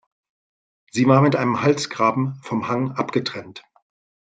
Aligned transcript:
Sie 0.89 1.05
war 1.07 1.21
mit 1.21 1.35
einem 1.35 1.61
Halsgraben 1.61 2.39
vom 2.41 2.67
Hang 2.67 2.93
abgetrennt. 2.93 3.63